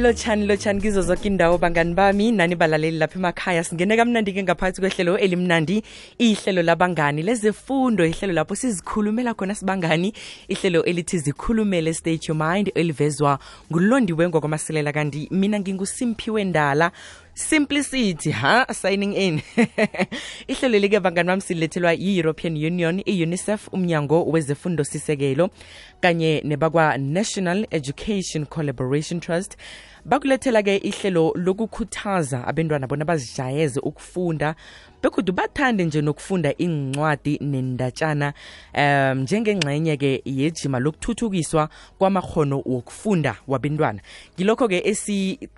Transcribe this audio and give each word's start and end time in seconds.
lotshani 0.00 0.46
lotshani 0.46 0.80
kizo 0.80 1.02
zonke 1.02 1.28
indawo 1.28 1.58
bangani 1.58 1.94
bami. 1.94 2.32
Nani 2.32 2.56
balaleli 2.56 2.98
lapha 2.98 3.18
emakhaya? 3.18 3.64
Singene 3.64 3.96
kamnandi-ke 3.96 4.42
ngaphakathi 4.42 4.80
kwehlelo 4.80 5.18
elimnandi 5.18 5.82
ihlelo 6.18 6.62
labangani. 6.62 7.22
Lezefundo 7.22 8.06
ihlelo 8.06 8.32
lapho 8.32 8.54
sizikhulumela 8.54 9.34
khona 9.34 9.54
sibangani. 9.54 10.12
Ihlelo 10.48 10.84
elithi 10.84 11.18
zikhulumele 11.18 11.94
state 11.94 12.28
your 12.28 12.36
mind 12.36 12.72
elivezwa 12.74 13.38
ngulondiwe 13.70 14.28
ngokwamasilela 14.28 14.92
kanti 14.92 15.28
mina 15.30 15.60
ngingusimphiwe 15.60 16.44
ndala 16.44 16.92
simplicity 17.34 18.30
ha 18.30 18.66
signing 18.72 19.12
in. 19.12 19.42
Ihlelo 20.48 20.78
like 20.78 21.00
bangani 21.00 21.26
bami 21.28 21.42
silethelwa 21.42 21.92
yi-european 21.92 22.56
union 22.56 23.02
i-unicef 23.06 23.68
umnyango 23.72 24.24
wezefundo 24.24 24.84
sisekelo 24.84 25.50
kanye 26.00 26.42
nebakwa-national 26.44 27.66
education 27.70 28.46
collaboration 28.46 29.20
trust 29.20 29.56
bakulethela-ke 30.04 30.76
ihlelo 30.76 31.32
lokukhuthaza 31.36 32.46
abentwana 32.46 32.86
bona 32.86 33.04
bazijayeze 33.04 33.80
ukufunda 33.80 34.54
bekhudi 35.02 35.32
bathande 35.32 35.84
nje 35.84 36.02
nokufunda 36.02 36.56
incwadi 36.56 37.38
nendatshana 37.40 38.32
um 38.74 39.18
njengengxenye-ke 39.22 40.22
yejima 40.24 40.78
lokuthuthukiswa 40.78 41.68
kwamakhono 41.98 42.62
wokufunda 42.66 43.36
wabentwana. 43.48 44.00
Ngilokho-ke 44.36 44.82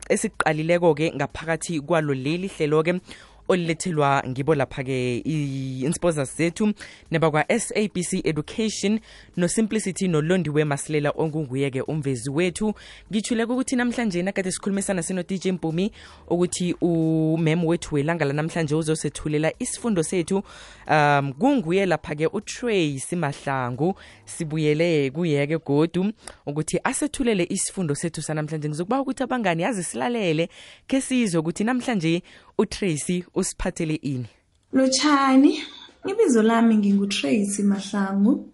esiqalileko-ke 0.08 1.12
ngaphakathi 1.16 1.80
kwalo 1.80 2.14
leli 2.14 2.48
hlelo-ke 2.48 3.00
olilethelwa 3.48 4.22
ngibo 4.28 4.54
lapha-ke 4.54 5.22
i-insponsors 5.24 6.36
zethu 6.36 6.72
nebakwa-sabc 7.10 8.20
education 8.24 9.00
no-simplicity 9.36 10.08
nolondiwe 10.08 10.64
masilela 10.64 11.10
ongunguye-ke 11.16 11.80
umvezi 11.80 12.30
wethu. 12.30 12.74
Ngithuleke 13.10 13.52
ukuthi 13.52 13.76
namhlanje 13.76 14.22
nakade 14.22 14.50
sikhulumisana 14.52 15.02
sino-dj 15.02 15.46
mpumi 15.46 15.92
ukuthi 16.28 16.74
umem 16.80 17.64
wethu 17.64 17.94
welanga 17.94 18.24
lanamhlanje 18.24 18.74
uzosethulela 18.74 19.52
isifundo 19.58 20.02
sethu. 20.02 20.42
Um 20.90 21.32
kunguye 21.32 21.86
lapha-ke 21.86 22.26
utrace 22.26 23.16
mahlangu 23.16 23.94
sibuyele 24.24 25.10
kuyeke 25.10 25.58
godu 25.58 26.12
ukuthi 26.46 26.80
asethulele 26.84 27.46
isifundo 27.50 27.94
sethu 27.94 28.22
sanamhlanje. 28.22 28.68
Ngizokuba 28.68 29.00
ukuthi 29.00 29.22
abangani 29.22 29.62
yazi 29.62 29.82
silalele 29.82 30.48
ke 30.86 31.00
sizwe 31.00 31.40
ukuthi 31.40 31.64
namhlanje 31.64 32.22
utracy 32.62 33.24
usiphathele 33.34 33.94
ini? 33.94 34.26
Lotshani 34.72 35.62
ibizo 36.10 36.42
lami 36.42 36.74
ngingutracy 36.76 37.62
mahlangu 37.62 38.48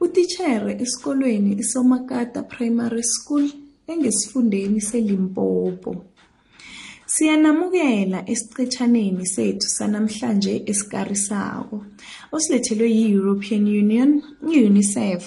utitshere 0.00 0.72
esikolweni 0.82 1.56
isomakata 1.62 2.42
primary 2.42 3.02
school 3.02 3.50
engesifundeni 3.86 4.80
selimpopo. 4.80 6.04
Siyanamukela 7.14 8.18
esicetshaneni 8.32 9.24
sethu 9.34 9.68
sanamhlanje 9.76 10.54
esikarisako 10.70 11.76
osilethelwe 12.34 12.88
yi-european 12.98 13.64
union 13.82 14.10
i-unicef 14.54 15.24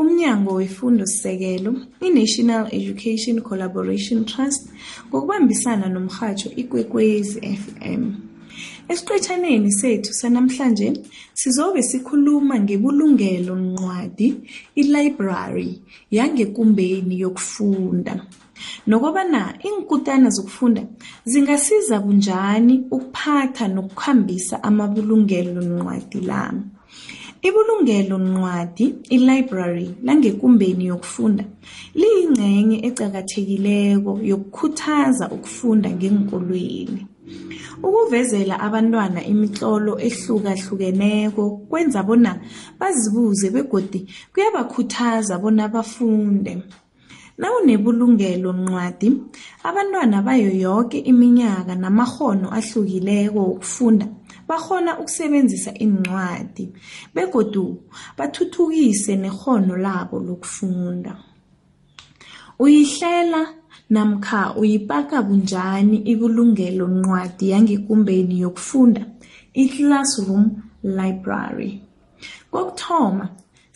umnyango 0.00 0.50
wefundo 0.58 1.04
sisekelo 1.06 1.72
i-national 2.06 2.64
education 2.78 3.36
collaboration 3.48 4.18
trust 4.30 4.62
ngokubambisana 5.08 5.86
nomrhatsho 5.94 6.48
ikwekwezi 6.62 7.38
fm 7.62 8.02
esiqetshaneni 8.92 9.70
sethu 9.80 10.12
sanamhlanje 10.20 10.88
sizobe 11.40 11.82
sikhuluma 11.90 12.54
ngebulungelo 12.64 13.54
ncwadi 13.64 14.28
ilibrary 14.80 15.70
yangekumbeni 16.16 17.14
yokufunda. 17.22 18.14
Nokobana 18.86 19.54
iinkutana 19.66 20.30
zokufunda 20.30 20.82
zingasiza 21.24 22.00
bunjani 22.00 22.74
ukuphatha 22.90 23.68
nokukhambisa 23.68 24.62
amabulungelo 24.62 25.60
ncwadi 25.62 26.20
la? 26.20 26.52
Ibulungelo 27.42 28.18
ncwadi 28.18 28.94
ilibrary 29.08 29.94
langekumbeni 30.04 30.84
yokufunda 30.86 31.44
liyingcenye 31.94 32.76
ecakathekileko 32.88 34.12
yokukhuthaza 34.30 35.24
ukufunda 35.36 35.88
ngeenkolweni. 35.90 37.06
Ukuvezela 37.86 38.54
abantwana 38.66 39.20
imitlolo 39.32 39.92
ehlukahlukeneko 40.06 41.44
kwenza 41.70 42.02
bona 42.02 42.32
bazibuze 42.78 43.50
begodi 43.54 44.00
kuyabakhuthaza 44.32 45.38
bona 45.42 45.68
bafunde. 45.74 46.52
Nawunebulungelo 47.38 48.52
ncwadi 48.52 49.08
abantwana 49.64 50.22
bayo 50.22 50.50
yoke 50.64 50.98
iminyaka 50.98 51.74
namakghono 51.74 52.46
ahlukileko 52.58 53.38
wokufunda 53.38 54.06
bakhona 54.48 54.98
ukusebenzisa 54.98 55.70
incwadi 55.84 56.64
begodu 57.14 57.64
bathuthukise 58.18 59.16
nekghono 59.16 59.76
labo 59.76 60.16
lokufunda. 60.26 61.12
Uyihlela 62.58 63.42
namkha 63.90 64.54
uyipaka 64.60 65.22
bunjani 65.22 65.96
ibulungelo 66.12 66.88
ncwadi 66.88 67.50
yangekumbeni 67.52 68.40
yokufunda? 68.40 69.02
I-classroom 69.54 70.44
library. 70.82 71.70
Kokuthoma 72.50 73.28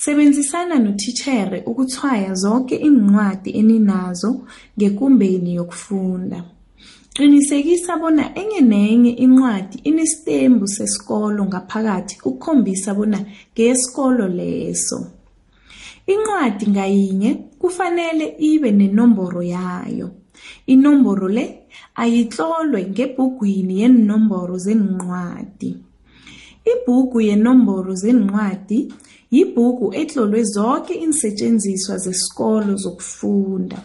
sebenzisana 0.05 0.79
nothitshere 0.79 1.59
ukuthwaya 1.71 2.35
zonke 2.35 2.77
iincwadi 2.77 3.51
eninazo 3.61 4.31
ngekumbeni 4.77 5.51
yokufunda. 5.59 6.39
Qinisekisa 7.15 7.97
bona 7.97 8.25
enye 8.41 8.61
nenye 8.61 9.11
incwadi 9.25 9.77
inestembu 9.89 10.67
sesikolo 10.69 11.41
ngaphakathi 11.51 12.15
ukukhombisa 12.29 12.95
bona 12.95 13.19
ngeyesikolo 13.53 14.29
leso. 14.29 14.99
Incwadi 16.13 16.65
ngayinye 16.73 17.31
kufanele 17.61 18.27
ibe 18.39 18.71
nenomboro 18.71 19.43
yayo. 19.43 20.11
Inomboro 20.67 21.29
le 21.29 21.45
ayitlolwe 21.95 22.81
ngebhugwini 22.93 23.81
yeenomboro 23.81 24.59
zencwadi 24.59 25.71
ibhuku 26.73 27.21
yenomboro 27.21 27.95
zencwadi 27.95 28.93
yibhuku 29.35 29.87
etlolwe 30.01 30.43
zonke 30.55 30.95
iinsetjenziswa 30.95 31.95
zesikolo 32.05 32.73
zokufunda 32.83 33.79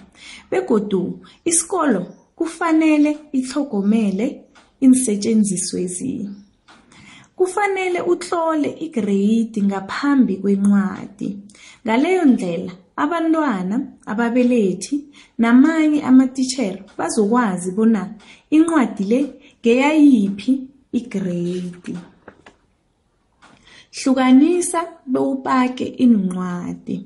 begodu 0.51 1.03
isikolo 1.49 2.01
kufanele 2.37 3.11
itlhogomele 3.37 4.25
iinsetjenziswezi. 4.83 6.29
Kufanele 7.35 8.01
utlole 8.01 8.69
igreyidi 8.85 9.61
ngaphambi 9.63 10.33
kwencwadi. 10.41 11.29
Ngaleyo 11.85 12.25
ndlela 12.25 12.71
abantwana 12.95 13.75
ababelethi 14.05 14.95
namanye 15.37 15.99
amatitshere 16.09 16.83
bazokwazi 16.97 17.71
bona 17.71 18.01
incwadi 18.55 19.03
le 19.11 19.19
ngeyayiphi 19.61 20.51
igreyidi. 20.91 21.95
Hlukanisa 23.97 24.81
bewupake 25.05 25.85
iincwadi 26.03 27.05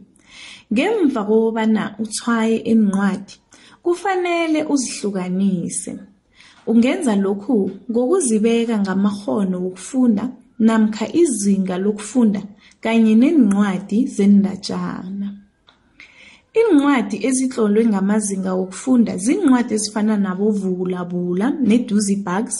ngemva 0.73 1.23
kokobana 1.23 1.95
uthwaye 1.99 2.57
iincwadi 2.57 3.35
kufanele 3.83 4.63
uzihlukanise. 4.63 5.99
Ungenza 6.67 7.15
lokhu 7.15 7.71
ngokuzibeka 7.91 8.79
ngamakghono 8.79 9.57
wokufunda 9.63 10.29
namkha 10.59 11.05
izinga 11.13 11.77
lokufunda 11.77 12.41
kanye 12.81 13.15
neencwadi 13.15 14.07
zendatjana 14.07 15.27
iincwadi 16.59 17.17
ezitlolwe 17.27 17.81
ngamazinga 17.91 18.51
wokufunda 18.59 19.17
ziincwadi 19.23 19.73
ezifana 19.77 20.15
nabovulabula 20.17 21.47
neduzy 21.69 22.15
bugs. 22.27 22.57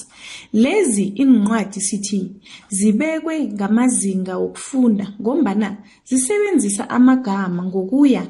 Lezi 0.64 1.06
iincwadi 1.22 1.80
sithi 1.88 2.22
zibekwe 2.78 3.36
ngamazinga 3.56 4.34
wokufunda 4.38 5.06
ngombana 5.22 5.78
zisebenzisa 6.10 6.84
amagama 6.90 7.62
ngokuya 7.70 8.24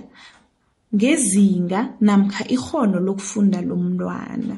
ngezinga 0.96 1.80
namkha 2.02 2.44
ikghono 2.56 3.00
lokufunda 3.00 3.62
lomntwana. 3.62 4.56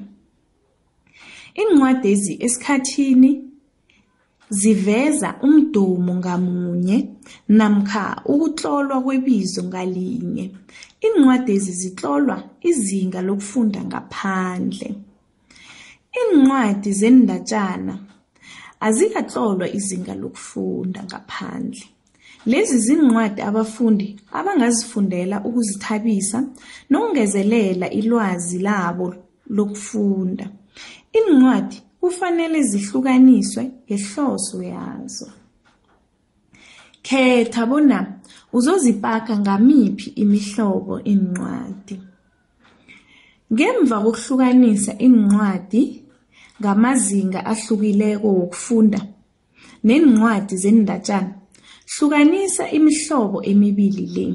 Iincwadezi 1.60 2.34
esikhathini 2.46 3.32
ziveza 4.50 5.36
umdumo 5.42 6.16
ngamunye 6.16 7.10
namkha 7.50 8.22
ukutlolwa 8.26 9.02
kwebizo 9.02 9.64
ngalinye. 9.64 10.52
Iincwadezi 11.06 11.72
zitlolwa 11.72 12.44
izinga 12.62 13.22
lokufunda 13.22 13.84
ngaphandle. 13.84 14.96
Iincwadi 16.20 16.92
zendatjana 16.94 17.98
azikatlolwa 18.80 19.68
izinga 19.78 20.14
lokufunda 20.16 21.04
ngaphandle. 21.04 21.86
Lezi 22.46 22.78
zincwadi 22.78 23.42
abafundi 23.42 24.08
abangazifundela 24.32 25.44
ukuzithabisa 25.44 26.44
nokungezelela 26.90 27.90
ilwazi 27.90 28.60
labo 28.60 29.16
lokufunda. 29.50 30.50
Incwadi 31.14 31.82
kufanele 32.06 32.62
zihlukaniswe 32.64 33.64
ngehloso 33.86 34.64
yazo. 34.64 35.28
Khetha 37.02 37.66
bona 37.66 38.00
uzozipaka 38.54 39.34
ngamiphi 39.40 40.10
imihlobo 40.10 40.96
incwadi. 41.14 41.96
Ngemva 43.54 43.98
kokuhlukanisa 44.04 44.92
incwadi 45.08 45.82
ngamazinga 46.62 47.40
ahlukileko 47.52 48.28
wokufunda 48.38 49.02
neencwadi 49.84 50.56
zendatjana, 50.64 51.34
hlukanisa 51.94 52.64
imihlobo 52.78 53.38
emibili 53.52 54.06
le. 54.16 54.26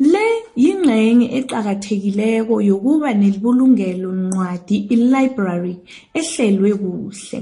Le 0.00 0.26
yingcenye 0.56 1.26
eqakathekileko 1.38 2.54
yokuba 2.60 3.14
nebulungeloncwadi 3.14 4.76
i-library 4.94 5.74
ehlelwe 6.18 6.70
kuhle. 6.82 7.38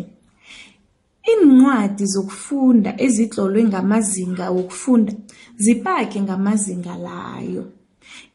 Iincwadi 1.31 2.05
zokufunda 2.07 2.91
ezitlolwe 3.05 3.65
ngamazinga 3.65 4.51
wokufunda 4.51 5.13
zipake 5.57 6.21
ngamazinga 6.21 6.95
layo. 6.97 7.65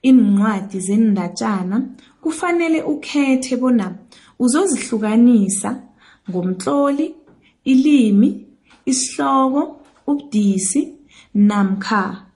Iincwadi 0.04 0.80
zendatjana 0.80 1.78
kufanele 2.22 2.82
ukhethe 2.82 3.56
bona 3.62 3.96
uzozihlukanisa 4.40 5.70
ngomtloli, 6.30 7.16
ilimi, 7.64 8.46
isihloko, 8.86 9.62
ubudisi 10.08 10.94
namkha 11.34 12.27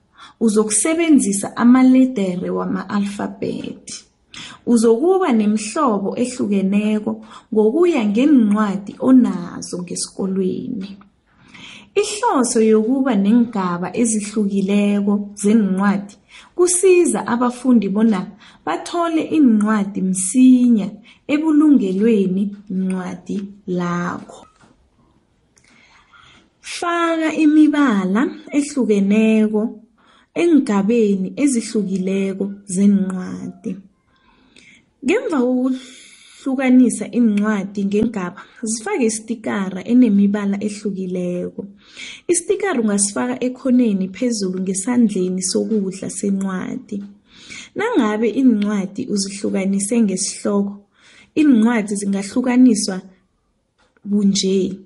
uzokusebenzisa 0.41 1.57
amaledere 1.57 2.49
wama-alphabet. 2.49 3.85
Uzokuba 4.65 5.31
nemihlobo 5.31 6.09
ehlukeneko 6.21 7.11
ngokuya 7.53 8.05
ngeencwadi 8.05 8.95
onazo 8.99 9.75
ngesikolweni. 9.83 10.89
Ihloso 12.01 12.59
yokuba 12.61 13.15
neengaba 13.15 13.87
ezihlukileko 14.01 15.13
zeencwadi 15.41 16.15
kusiza 16.55 17.27
abafundi 17.27 17.89
bona 17.89 18.21
bathole 18.65 19.21
iincwadi 19.35 20.01
msinya 20.01 20.87
ebulungelweni 21.27 22.43
ncwadi 22.69 23.37
lakho. 23.67 24.45
Faka 26.61 27.33
imibala 27.33 28.21
ehlukeneko 28.57 29.80
eengabeni 30.35 31.33
ezihlukileko 31.35 32.45
zeencwadi. 32.65 33.75
Ngemva 35.05 35.37
kokuhlukanisa 35.39 37.05
iincwadi 37.17 37.85
ngeengaba, 37.85 38.41
zifake 38.63 39.05
isitikara 39.05 39.81
enemibala 39.83 40.57
ehlukileko. 40.63 41.65
Isitikara 42.27 42.81
ungasifaka 42.81 43.43
ekhoneni 43.43 44.07
phezulu 44.09 44.59
ngesandleni 44.61 45.41
sokudla 45.41 46.09
sencwadi. 46.09 47.03
Nangabe 47.75 48.29
iincwadi 48.29 49.07
uzihlukanise 49.13 50.01
ngesihloko, 50.01 50.73
iincwadi 51.35 51.95
zingahlukaniswa 51.95 53.01
bunje. 54.05 54.79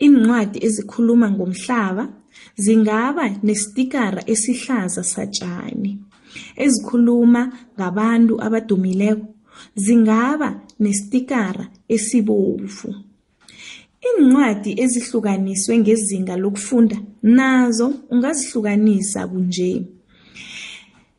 Iincwadi 0.00 0.58
ezikhuluma 0.66 1.30
ngomhlaba 1.30 2.08
zingaba 2.56 3.24
nesitikara 3.42 4.22
esihlaza 4.32 5.02
satjani, 5.04 5.92
ezikhuluma 6.64 7.42
ngabantu 7.76 8.34
abadumileko 8.46 9.26
zingaba 9.74 10.48
nesitikara 10.80 11.64
esibovu. 11.88 12.94
Iincwadi 14.06 14.70
ezihlukaniswe 14.82 15.78
ngezinga 15.78 16.34
lokufunda 16.36 16.96
nazo 17.22 17.86
ungazihlukanisa 18.10 19.26
bunje. 19.30 19.72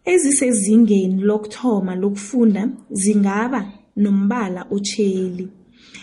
Ezisezingeni 0.05 1.21
lokuthoma 1.29 1.95
lokufunda 1.95 2.61
zingaba 3.01 3.61
nombala 3.95 4.61
otjheli, 4.75 5.47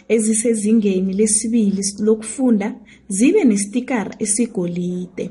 ezisezingeni 0.08 1.12
lesibili 1.12 1.82
lokufunda 2.06 2.74
zibe 3.08 3.44
nesitikara 3.44 4.12
esigolide. 4.18 5.30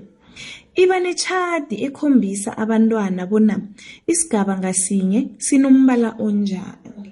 Iba 0.75 0.99
netjhadi 0.99 1.75
ekhombisa 1.87 2.57
abantwana 2.57 3.25
bona 3.31 3.55
isigaba 4.11 4.53
ngasinye 4.59 5.19
sinombala 5.45 6.09
onjani. 6.25 7.11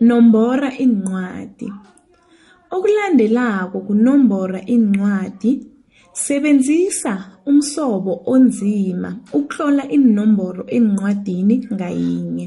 Nombora 0.00 0.70
iincwadi. 0.80 1.68
Okulandelako 2.74 3.80
kunombora 3.86 4.60
iincwadi. 4.68 5.52
Sebenzisa 6.12 7.12
umsobo 7.46 8.22
onzima 8.26 9.10
ukutlola 9.32 9.84
iinomboro 9.92 10.64
encwadini 10.76 11.56
ngayinye. 11.74 12.46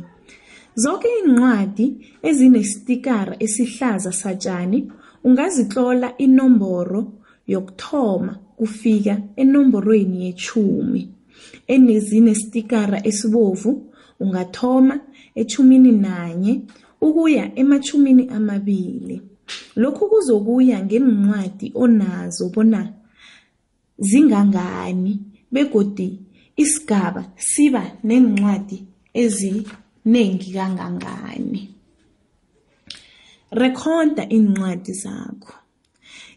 Zoke 0.83 1.07
iincwadi 1.17 1.85
ezinesitikara 2.29 3.33
esihlaza 3.45 4.11
satjani 4.21 4.79
ungazitlola 5.23 6.07
inomboro 6.25 7.01
yokuthoma 7.53 8.33
kufika 8.57 9.13
enomborweni 9.41 10.17
yetjhumi. 10.25 11.01
Ezinestikara 11.67 12.97
esibovu 13.09 13.71
ungathoma 14.19 14.95
etjhumini 15.39 15.91
nanye 15.91 16.53
ukuya 17.01 17.43
ematjhumini 17.61 18.23
amabili. 18.37 19.21
Lokhu 19.75 20.03
kuzokuya 20.11 20.77
ngeencwadi 20.85 21.67
onazo 21.75 22.49
bona 22.53 22.81
zingangani 23.97 25.13
begodu 25.51 26.09
isigaba 26.55 27.21
siba 27.35 27.83
neencwadi 28.03 28.77
ezinengi 30.09 30.53
kangangani. 30.53 31.69
Rekhoda 33.51 34.27
iincwadi 34.29 34.93
zakho. 34.93 35.53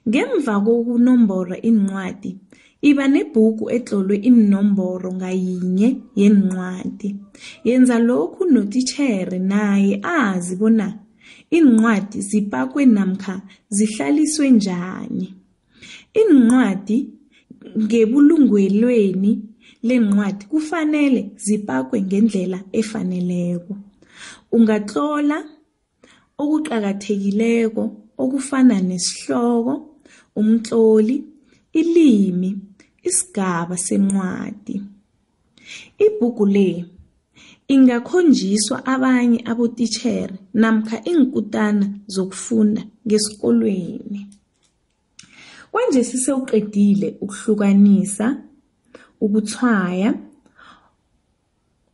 Ngemva 0.08 0.60
kokunombora 0.60 1.56
iincwadi, 1.62 2.36
iba 2.82 3.08
nebhuku 3.08 3.70
etlolwe 3.70 4.16
iinomboro 4.28 5.12
ngayinye 5.12 5.88
yeencwadi. 6.16 7.16
Yenza 7.64 7.98
lokhu 7.98 8.44
notitjhere 8.44 9.38
naye 9.38 10.00
azi 10.02 10.56
bona 10.56 10.98
iincwadi 11.52 12.20
zipakwe 12.20 12.86
namkha 12.86 13.42
zihlaliswe 13.68 14.50
njani. 14.50 15.34
Iincwadi 16.14 16.98
ngebulungelweni 17.78 19.51
leencwadi 19.82 20.44
kufanele 20.46 21.30
zipakwe 21.36 22.02
ngendlela 22.02 22.58
efaneleko. 22.72 23.76
Ungatlola 24.52 25.38
okuqakathekileko 26.38 27.82
okufana 28.22 28.80
nesihloko, 28.80 29.74
umtloli, 30.36 31.24
ilimi, 31.72 32.50
isigaba 33.02 33.76
sencwadi. 33.76 34.82
Ibhuku 35.98 36.46
le 36.46 36.84
ingakhonjiswa 37.68 38.76
abanye 38.86 39.38
abotitjhere 39.50 40.36
namkha 40.54 40.96
iinkutana 41.10 41.86
zokufunda 42.06 42.82
ngesikolweni. 43.06 44.20
Kwanje 45.70 46.04
sewuqedile 46.04 47.16
ukuhlukanisa, 47.20 48.26
ukutshwaya, 49.24 50.14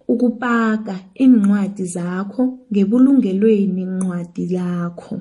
ukupaka 0.09 0.95
iincwadi 1.21 1.85
zakho 1.85 2.43
ngebulungelweni 2.73 3.85
ncwadi 3.85 4.45
lakho. 4.57 5.21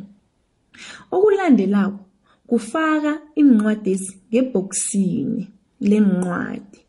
Okulandelako 1.11 1.99
kufaka 2.47 3.11
iincwadezi 3.39 4.11
ngebhokisini 4.29 5.43
leencwadi. 5.79 6.79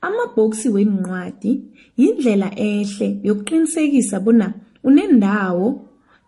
Amabhokisi 0.00 0.68
weencwadi 0.68 1.52
yindlela 1.96 2.48
ehle 2.58 3.08
yokuqinisekisa 3.26 4.20
bona 4.20 4.54
unendawo 4.84 5.66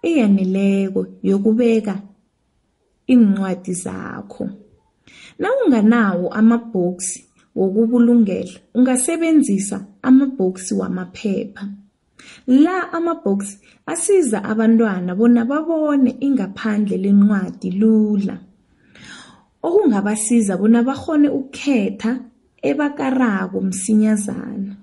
eyaneleko 0.02 1.06
yokubeka 1.22 1.94
iincwadi 3.10 3.72
zakho. 3.72 4.44
Nawunganawo 5.38 6.28
amabhokisi 6.38 7.25
wokubulungela, 7.56 8.58
ungasebenzisa 8.74 9.86
amabhokisi 10.02 10.74
wamaphepha. 10.74 11.68
La 12.46 12.92
amabhokisi 12.92 13.58
asiza 13.86 14.44
abantwana 14.44 15.14
bona 15.14 15.44
babone 15.44 16.16
ingaphandle 16.20 16.96
lencwadi 16.96 17.70
lula. 17.70 18.38
Okungabasiza 19.62 20.56
bona 20.56 20.82
bakghone 20.82 21.28
ukukhetha 21.28 22.12
ebakarako 22.62 23.60
msinyazana. 23.60 24.76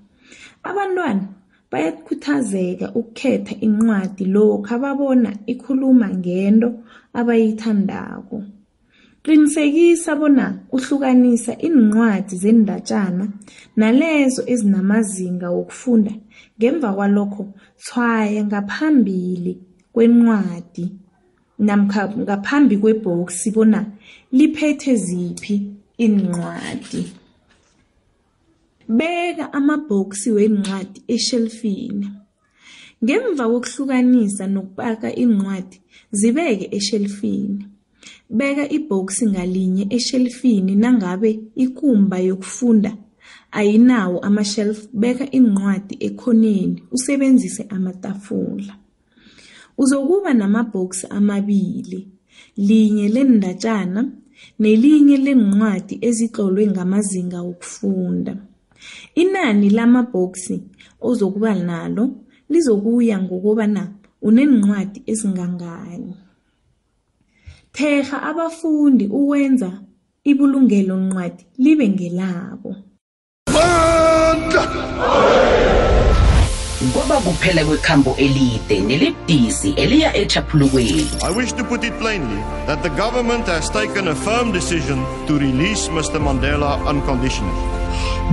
Abantwana 0.62 1.24
bayakhuthazeka 1.70 2.86
ukukhetha 2.94 3.54
incwadi 3.60 4.24
lokha 4.24 4.78
babona 4.78 5.30
ikhuluma 5.46 6.08
ngento 6.08 6.70
abayithandako. 7.18 8.42
Qinisekisa 9.24 10.16
bona 10.20 10.46
uhlukanisa 10.76 11.52
iincwadi 11.66 12.34
zendatjana 12.42 13.24
nalezo 13.80 14.42
ezinamazinga 14.52 15.48
wokufunda 15.56 16.12
ngemva 16.58 16.88
kwalokho 16.96 17.44
tshwaya 17.82 18.42
ngaphambili 18.48 19.52
kwencwadi 19.94 20.84
namkha 21.66 22.02
ngaphambi 22.24 22.76
kwebhoksi 22.82 23.48
bona 23.56 23.80
liphethe 24.36 24.92
ziphi 25.06 25.54
iincwadi. 26.04 27.02
Beka 28.98 29.52
amabhoksi 29.58 30.28
weencwadi 30.36 30.98
eshelfini. 31.14 32.08
Ngemva 33.04 33.44
kokuhlukanisa 33.48 34.44
nokupaka 34.46 35.08
iincwadi 35.16 35.76
zibeke 36.18 36.66
eshelfini. 36.76 37.73
Beka 38.30 38.68
ibhoksi 38.68 39.26
ngalinye 39.26 39.86
eshelfini 39.90 40.76
nangabe 40.76 41.40
ikumba 41.54 42.18
yokufunda 42.18 42.96
ayinawo 43.52 44.18
ama-shelf 44.18 44.88
beka 44.92 45.24
iincwadi 45.36 45.94
ekhoneni 46.00 46.82
usebenzise 46.92 47.62
amatafula. 47.68 48.74
Uzokuba 49.78 50.34
namabhoksi 50.34 51.06
amabili, 51.10 52.08
linye 52.56 53.08
leendatjana 53.08 54.10
nelinye 54.58 55.16
leencwadi 55.16 55.98
ezitlolwe 56.00 56.66
ngamazinga 56.66 57.42
wokufunda. 57.42 58.36
Inani 59.14 59.70
lamabhoksi 59.70 60.62
ozokuba 61.00 61.54
nalo 61.54 62.10
lizokuya 62.50 63.22
ngokobana 63.22 63.92
uneencwadi 64.22 65.02
ezingangani. 65.06 66.14
Thekga 67.78 68.22
abafundi 68.22 69.06
ukwenza 69.06 69.70
ibulungeloncwadi 70.24 71.46
libe 71.58 71.88
ngelabo. 71.88 72.76
Kwaba 76.92 77.20
kuphela 77.20 77.64
kwekhambo 77.64 78.14
elide 78.16 78.80
nelibudisi 78.80 79.70
eliya 79.70 80.16
echaphulukweni. 80.16 81.06
I 81.22 81.30
wish 81.36 81.52
to 81.52 81.64
put 81.64 81.82
it 81.84 81.92
plainly 81.98 82.40
that 82.66 82.82
the 82.82 82.90
government 82.90 83.46
has 83.46 83.70
taken 83.70 84.08
a 84.08 84.14
firm 84.14 84.52
decision 84.52 84.98
to 85.26 85.38
release 85.38 85.88
Mr. 85.88 86.20
Mandela 86.20 86.76
unconditionally. 86.90 87.58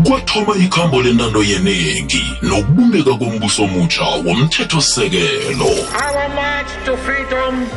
kwathoma 0.07 0.55
ikhambo 0.55 1.01
lentando 1.01 1.43
yeningi 1.43 2.23
nokubumbeka 2.41 3.13
kombuso 3.17 3.63
omutsha 3.63 4.03
womthethosisekelo 4.03 5.65
Our 5.65 6.29
march 6.35 6.71
to 6.85 6.97
freedom 6.97 7.67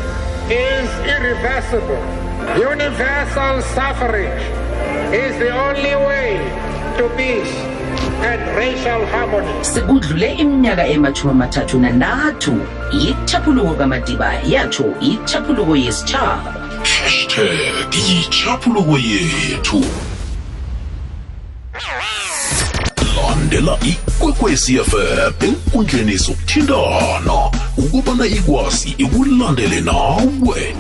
is 0.50 0.88
irreversible. 1.08 2.02
Universal 2.58 3.62
suffrage 3.62 4.42
is 5.12 5.38
the 5.38 5.50
only 5.50 5.94
way 6.06 6.36
to 6.98 7.08
peace 7.16 7.54
and 8.24 8.40
racial 8.56 9.06
harmony. 9.06 9.64
Sekudlule 9.64 10.34
iminyaka 10.34 10.86
emathumi 10.86 11.30
amathathu 11.30 11.78
nantathu 11.78 12.52
yichaphuluko 12.92 13.74
kamadiba 13.74 14.34
yatsho 14.34 14.84
ichaphuluko 15.00 15.76
yesitshaba. 15.76 16.54
hashtag 16.84 17.94
yichaphuluko 18.08 18.98
yethu 18.98 19.84
landela 23.16 23.78
ikwekwecfm 23.82 25.32
enkundleni 25.40 26.16
zokuthintana 26.16 27.50
ukubana 27.76 28.26
ikwazi 28.26 28.94
ikulandele 28.98 29.80
nawe. 29.80 30.76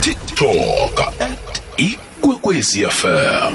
Tiktok 0.00 1.00
at 1.20 1.38
ikwekwezfm 1.76 3.54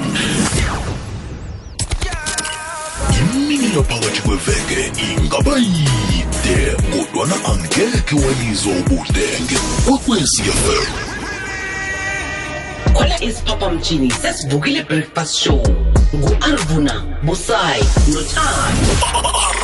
imini 3.20 3.64
yaphakathi 3.76 4.20
kweveke 4.22 4.92
ingaba 5.22 5.56
yide 5.58 6.76
kodwana 6.92 7.34
angekhe 7.44 8.14
walizwa 8.26 8.72
ubudenge 8.72 9.58
kwekwecfm 9.84 10.86
khona 12.94 13.22
isiphaphamtshini 13.22 14.10
sesivukile 14.10 14.82
breakfast 14.82 15.36
show 15.36 15.62
ngu-arvuna 16.14 17.02
busayi 17.22 17.84
nothando 18.08 19.63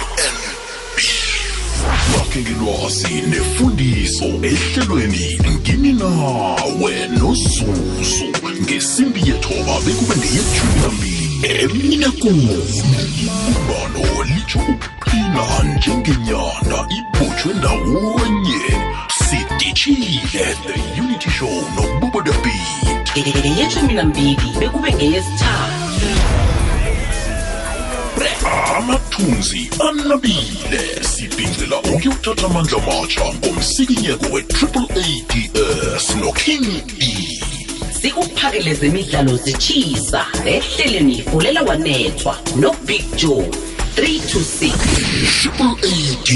bakhe 2.30 2.42
ngilwazi 2.42 3.14
nefundiso 3.28 4.25
ehlelweni 4.25 5.38
ngini 5.50 5.92
nawe 5.92 7.08
nozuzu 7.18 8.25
ngesimbi 8.62 9.20
yethoba 9.20 9.80
bekube 9.84 10.14
ngeyethumi 10.16 10.75
nambili 10.82 11.40
emine 11.60 12.08
kumi 12.20 12.49
ibumbano 13.22 14.25
litsho 14.25 14.58
ukuqina 14.58 15.75
njengenyanda 15.76 16.78
ibhotshwe 16.99 17.54
ndawonye 17.54 18.62
sidishile 19.18 20.54
the 20.66 21.00
unity 21.02 21.30
show 21.30 21.62
nobubodabit 21.76 23.10
ngeyeshumi 23.18 23.92
nambili 23.94 24.54
bekube 24.60 24.94
ngeyesithathu 24.94 25.79
amathunzi 28.77 29.71
anabile 29.89 31.05
sibhincela 31.17 31.79
ukuyothatha 31.79 32.47
amandla 32.47 32.79
matsha 32.79 33.25
ngomsikinyeko 33.35 34.27
we-triple 34.33 34.87
ads 34.97 36.17
noking 36.17 36.67
e 37.00 37.41
sikuphakele 38.03 38.75
zemidlalo 38.75 39.37
zitshisa 39.37 40.27
ehleleni 40.45 41.23
fulela 41.23 41.62
wanethwa 41.62 42.39
nobig 42.57 43.05
joe 43.17 43.49
326 43.97 44.73
triple 45.41 45.75
ads 45.83 46.31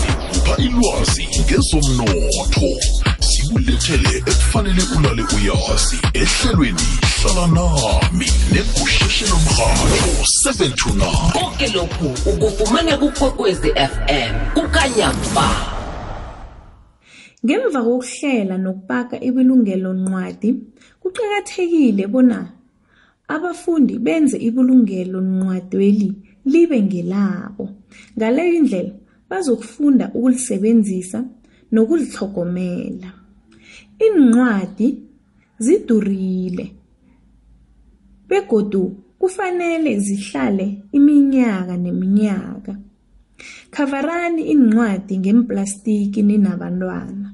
sikupha 0.00 0.56
ilwazi 0.62 1.28
ngezomnotho. 1.40 2.70
Sikulethele 3.48 4.18
ekufanele 4.18 4.82
ulale 4.98 5.22
uyazi 5.36 5.96
ehlelweni 6.14 6.86
hlala 7.22 7.46
nami 7.46 8.26
negusheshelo 8.52 9.36
mrhatho 9.44 10.22
729 10.46 11.32
konke 11.32 11.68
lokhu 11.68 12.30
ukufumana 12.30 12.96
kukwekwezi 12.98 13.68
fm 13.68 14.34
kukanyamba 14.54 15.48
Ngemva 17.46 17.82
kokuhlela 17.82 18.58
nokupaka 18.58 19.16
ibulungeloncwadi, 19.24 20.54
kuqakathekile 21.00 22.06
bona 22.06 22.52
abafundi 23.28 23.98
benze 23.98 24.36
ibulungeloncwadeli 24.38 26.12
libe 26.44 26.82
ngelabo. 26.82 27.68
Ngaleyo 28.16 28.54
indlela 28.54 28.92
bazokufunda 29.30 30.10
ukulisebenzisa 30.14 31.24
nokulitlhogomela. 31.72 33.17
Iincwadi 34.06 34.88
zidurile 35.58 36.66
begodu 38.28 38.96
kufanele 39.18 39.98
zihlale 39.98 40.66
iminyaka 40.92 41.76
neminyaka. 41.76 42.76
Khavarani 43.70 44.42
iincwadi 44.52 45.18
ngeemplastiki 45.18 46.22
ninabantwana. 46.22 47.28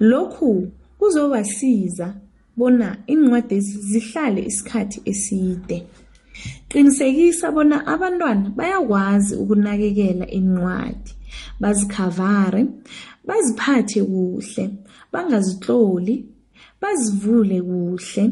Lokhu 0.00 0.68
kuzobasiza 0.98 2.14
bona 2.56 2.96
iincwadezi 3.08 3.78
zihlale 3.90 4.40
isikhathi 4.50 4.98
eside. 5.04 5.86
Qinisekisa 6.68 7.52
bona 7.52 7.86
abantwana 7.86 8.50
bayakwazi 8.56 9.34
ukunakekela 9.42 10.26
iincwadi, 10.36 11.12
bazikhavare, 11.60 12.66
baziphathe 13.26 14.00
kuhle, 14.04 14.64
bangazitloli, 15.12 16.24
bazivule 16.80 17.62
kuhle, 17.62 18.30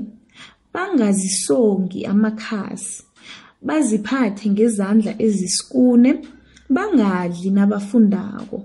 bangazisongi 0.75 2.07
amakhasi, 2.07 3.03
baziphathe 3.63 4.51
ngezandla 4.51 5.13
eziskune, 5.27 6.11
bangadli 6.71 7.51
nabafundako 7.51 8.59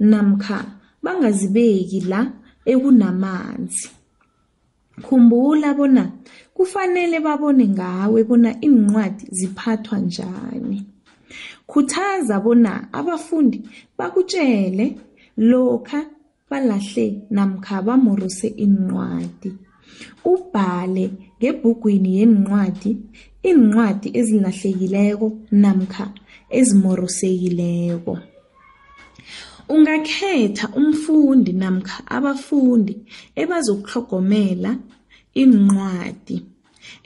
namkha 0.00 0.64
bangazibeki 1.02 2.00
la 2.00 2.20
ekunamanzi. 2.64 3.88
Khumbula 5.02 5.74
bona 5.74 6.12
kufanele 6.54 7.20
babone 7.20 7.68
ngawe 7.68 8.24
bona 8.24 8.50
iincwadi 8.64 9.26
ziphathwa 9.30 9.98
njani. 9.98 10.86
Khuthaza 11.66 12.40
bona 12.40 12.92
abafundi 12.92 13.58
bakutjele 13.98 14.98
lokha 15.36 16.00
balahle 16.50 17.06
namkha 17.30 17.82
bamorose 17.86 18.48
iincwadi. 18.64 19.50
Ubhale 20.24 21.04
ngebhugwini 21.38 22.10
yeencwadi 22.18 22.90
iincwadi 23.48 24.08
ezilahlekileko 24.18 25.28
namkha 25.62 26.04
ezimorosekileko. 26.58 28.18
Ungakhetha 29.74 30.66
umfundi 30.80 31.52
namkha 31.52 31.98
abafundi 32.16 32.94
ebazokutlhogomela 33.42 34.70
iincwadi, 35.40 36.36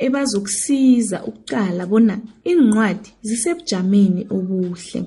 ebazokusiza 0.04 1.18
ukuqala 1.28 1.82
bona 1.90 2.14
iincwadi 2.50 3.10
zisebujameni 3.26 4.22
obuhle, 4.36 5.00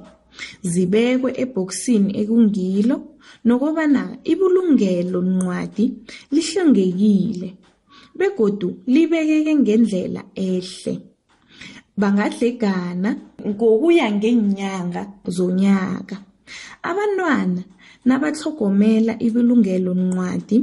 zibekwe 0.71 1.29
ebhokisini 1.43 2.11
ekungilo 2.21 2.97
nokobana 3.45 4.01
ibulungelo-ncwadi 4.31 5.85
lihlengekile 6.33 7.49
begodu 8.17 8.69
libekeke 8.87 9.53
ngendlela 9.55 10.21
ehle. 10.35 10.93
Bangadlhegana 11.97 13.09
ngokuya 13.47 14.11
ngeenyanga 14.11 15.01
zonyaka. 15.35 16.17
Abantwana 16.89 17.61
nabatlhogomela 18.05 19.13
ibulungelo-ncwadi 19.25 20.57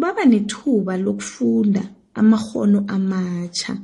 baba 0.00 0.24
nethuba 0.24 0.96
lokufunda 0.96 1.82
amakghono 2.14 2.80
amatjha, 2.88 3.74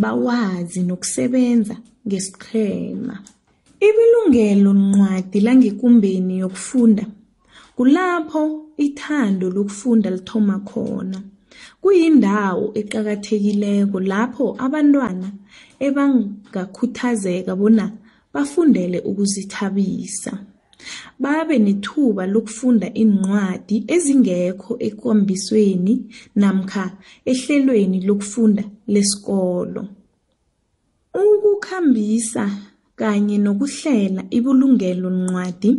bawazi 0.00 0.80
nokusebenza 0.88 1.76
ngesiqhema. 2.06 3.16
Ibulungelo-ncwadi 3.86 5.38
langekumbeni 5.46 6.38
yokufunda 6.42 7.04
kulapho 7.76 8.42
ithando 8.76 9.50
lokufunda 9.50 10.10
lithoma 10.10 10.58
khona. 10.68 11.18
Kuyindawo 11.82 12.64
eqakathekileko 12.80 13.98
lapho 14.00 14.46
abantwana 14.64 15.28
ebangakhuthazeka 15.86 17.52
bona 17.60 17.84
bafundele 18.34 18.98
ukuzithabisa, 19.10 20.32
babe 21.22 21.58
nethuba 21.58 22.26
lokufunda 22.26 22.88
iincwadi 23.00 23.76
ezingekho 23.94 24.72
ekambisweni 24.86 25.94
namkha 26.40 26.84
ehlelweni 27.30 27.98
lokufunda 28.08 28.64
lesikolo. 28.92 29.82
Ukukhambisa 31.14 32.44
kanye 32.98 33.36
nokuhlela 33.38 34.22
ibulungelo-ncwadi 34.36 35.70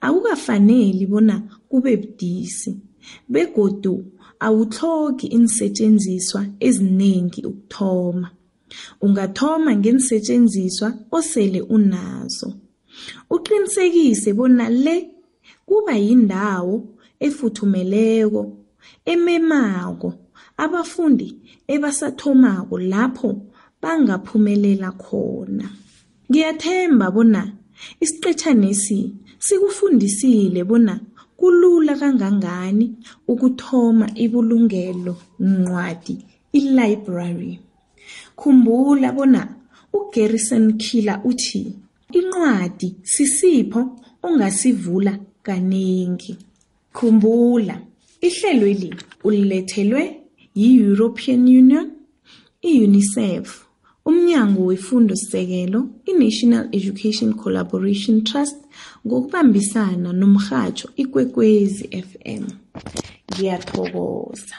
akukafaneli 0.00 1.04
bona 1.06 1.36
kube 1.68 1.92
budisi 1.96 2.70
begodu 3.32 3.94
awutlhogi 4.40 5.26
iinsetjenziswa 5.26 6.46
ezinengi 6.60 7.40
ukuthoma. 7.50 8.28
Ungathoma 9.00 9.76
ngeensetjenziswa 9.76 10.88
osele 11.10 11.60
unazo. 11.60 12.54
Uqinisekise 13.30 14.32
bona 14.32 14.68
le 14.84 14.96
kuba 15.66 15.94
yindawo 15.96 16.74
efuthumeleko, 17.26 18.42
ememako 19.12 20.14
abafundi 20.56 21.28
ebasathomako 21.74 22.78
lapho 22.78 23.30
bangaphumelela 23.82 24.90
khona. 24.92 25.66
Ngiyathemba 26.30 27.10
bona 27.10 27.42
isiqetjhanesi 28.00 28.98
sikufundisile 29.38 30.64
bona 30.64 31.00
kulula 31.38 31.94
kangangani 32.00 32.86
ukuthoma 33.28 34.06
ibulungelo-ncwadi 34.24 36.16
i-library. 36.58 37.60
Khumbula 38.36 39.12
bona 39.12 39.42
u-Garrison 39.92 40.78
Keillor 40.78 41.20
uthi, 41.24 41.72
incwadi 42.12 42.88
sisipho 43.02 43.80
ongasivula 44.22 45.18
kanengi. 45.42 46.36
Khumbula, 46.92 47.80
ihlelweli 48.20 48.94
ulilethelwe 49.24 50.02
yi-European 50.54 51.42
Union, 51.60 51.90
i-UNICEF, 52.62 53.65
umNyango 54.06 54.62
weFundo-Sekelo, 54.66 55.80
i-National 56.06 56.68
Education 56.72 57.34
Collaboration 57.34 58.24
Trust 58.24 58.56
ngokubambisana 59.06 60.12
nomrhatjho 60.12 60.88
Ikwekwezi 60.96 61.88
FM. 61.88 62.44
Ngiyathokoza. 63.32 64.56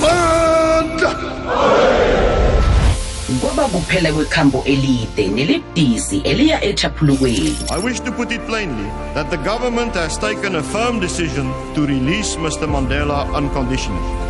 Mandla 0.00 1.10
kwaba 3.40 3.68
kuphela 3.68 4.12
kwekhambo 4.12 4.62
elide 4.64 5.28
nelibdisi 5.28 6.16
eliya 6.18 6.64
echaphulukweni 6.64 7.56
I 7.70 7.84
wish 7.84 8.00
to 8.00 8.12
put 8.12 8.32
it 8.32 8.40
plainly 8.46 8.90
that 9.14 9.30
the 9.30 9.36
government 9.36 9.94
has 9.94 10.18
taken 10.18 10.56
a 10.56 10.62
firm 10.62 11.00
decision 11.00 11.52
to 11.74 11.86
release 11.86 12.36
Mr. 12.36 12.66
Mandela 12.68 13.24
unconditionally. 13.34 14.29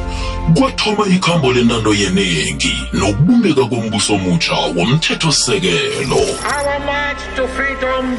Kwathoma 0.54 1.06
ikhambo 1.06 1.52
lenando 1.52 1.94
yenengi 1.94 2.88
nokubumbeka 2.92 3.64
kombuso 3.64 4.14
omutsha 4.14 4.54
womthethosisekelo 4.54 6.16
Our 6.44 6.78
march 6.86 7.22
to 7.36 7.48
freedom 7.48 8.14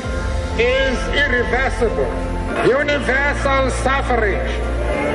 is 0.59 0.97
irreversible. 1.23 2.11
Universal 2.79 3.71
suffrage 3.83 4.51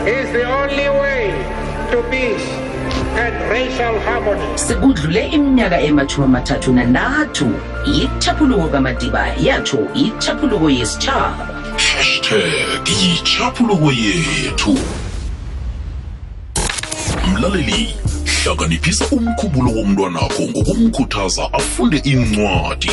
is 0.06 0.32
the 0.32 0.44
only 0.44 0.88
way 0.88 1.30
to 1.90 2.02
peace 2.10 2.48
and 3.18 3.34
racial 3.50 4.00
harmony. 4.00 4.58
sekudlule 4.58 5.26
iminyaka 5.28 5.80
emathumi 5.80 6.24
amathathu 6.24 6.72
nantathu 6.72 7.46
ichaphuluko 7.84 8.68
kamadiba 8.68 9.26
yatsho 9.40 9.78
ichaphuluko 9.94 10.70
yesitshaba 10.70 11.48
hashtag 11.96 12.88
yichaphuluko 13.02 13.92
yethu 13.92 14.78
mlaleli 17.26 17.94
hlakaniphisa 18.24 19.04
umkhumbulo 19.10 19.70
womntwanakho 19.70 20.42
ngokumkhuthaza 20.42 21.52
afunde 21.52 21.96
incwadi 21.96 22.90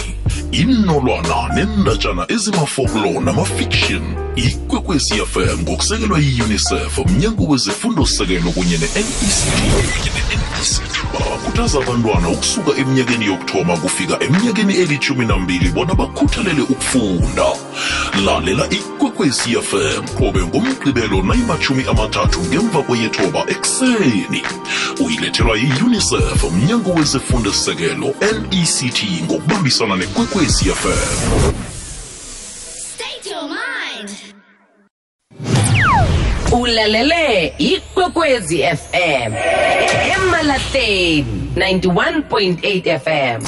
inolwana 0.52 1.38
nendatshana 1.56 2.26
ezimafoklo 2.32 3.22
namafiction 3.22 4.04
ikwekwezi 4.36 5.14
fm 5.14 5.60
ngokusekelwa 5.62 6.20
yi-unicef 6.20 6.98
mnyango 7.08 7.44
wezefundo-sekelo 7.44 8.52
kunye 8.52 8.78
ne-nect 8.78 9.74
bakhuthaza 11.14 11.78
abantwana 11.82 12.30
ukusuka 12.30 12.72
eminyakeni 12.78 13.26
yokuthoma 13.26 13.78
kufika 13.78 14.24
eminyakeni 14.24 14.74
elithumi 14.74 15.26
nambili 15.26 15.70
bona 15.70 15.96
bakhuthalele 15.96 16.62
ukufunda. 16.62 17.46
Lalela 18.26 18.66
ikwekwezi 19.24 19.56
fm 19.62 20.04
qobe 20.18 20.40
ngomgqibelo 20.42 21.24
nayimathumi 21.24 21.84
amathathu 21.90 22.40
ngemva 22.42 22.84
kweyethoba 22.84 23.44
ekuseni. 23.48 24.42
Uyilethelwa 25.06 25.58
yiunicef 25.58 26.44
mnyango 26.52 26.92
wezifundisekelo 26.94 28.08
nect 28.22 29.04
ngokubambisana 29.24 29.96
nekwekwezi 29.96 30.66
fm 30.66 30.98
State 32.94 33.30
your 33.32 33.50
mind. 33.50 34.10
ulalele 36.52 37.54
ikwekwezi 37.58 38.64
fm 38.64 39.34
emalahleni 40.16 41.26
91.8 41.56 43.00
fm 43.00 43.44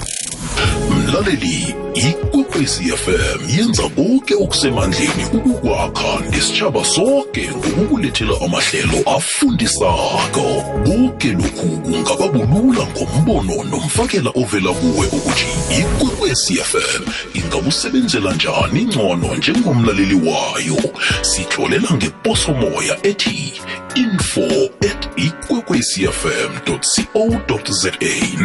mlaleli 1.15 1.75
ikwekwezi 1.93 2.83
fm 2.83 3.49
yenza 3.57 3.89
konke 3.89 4.35
okusemandleni 4.35 5.25
ukukwakha 5.33 6.19
nesitshaba 6.29 6.85
sonke 6.85 7.49
ngokukulethela 7.51 8.33
amahlelo 8.45 8.97
afundisako. 9.15 10.63
Konke 10.85 11.31
lokhu 11.31 11.67
kungaba 11.83 12.27
bulula 12.27 12.87
ngombono 12.87 13.63
nomfakela 13.63 14.31
ovela 14.35 14.73
kuwe 14.73 15.07
ukuthi 15.07 15.47
ikwekwezi 15.79 16.55
fm 16.55 17.03
ingakusebenzela 17.33 18.33
njani 18.33 18.85
ngcono 18.85 19.35
njengomlaleli 19.35 20.15
wayo. 20.15 20.77
Sitlolela 21.21 21.89
ngeposomoya 21.93 22.97
ethi 23.03 23.61
info 23.95 24.41
at 24.81 25.07
ikwekwecfm 25.15 26.59
co 26.65 26.79
za 27.69 27.91